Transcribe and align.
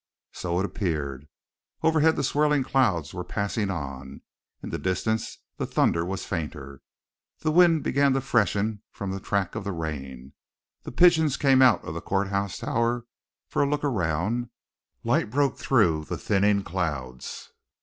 So 0.31 0.57
it 0.57 0.65
appeared. 0.65 1.27
Overhead 1.83 2.15
the 2.15 2.23
swirling 2.23 2.63
clouds 2.63 3.13
were 3.13 3.23
passing 3.23 3.69
on; 3.69 4.23
in 4.63 4.71
the 4.71 4.79
distance 4.79 5.37
the 5.57 5.67
thunder 5.67 6.03
was 6.03 6.25
fainter. 6.25 6.81
The 7.41 7.51
wind 7.51 7.83
began 7.83 8.13
to 8.13 8.21
freshen 8.21 8.81
from 8.89 9.11
the 9.11 9.19
track 9.19 9.53
of 9.53 9.63
the 9.63 9.71
rain, 9.73 10.33
the 10.81 10.91
pigeons 10.91 11.37
came 11.37 11.61
out 11.61 11.83
of 11.85 11.93
the 11.93 12.01
courthouse 12.01 12.57
tower 12.57 13.05
for 13.47 13.61
a 13.61 13.69
look 13.69 13.83
around, 13.83 14.49
light 15.03 15.29
broke 15.29 15.59
through 15.59 16.05
the 16.05 16.17
thinning 16.17 16.63
clouds. 16.63 17.51